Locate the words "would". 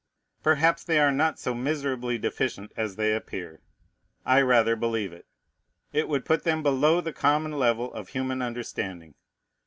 6.09-6.25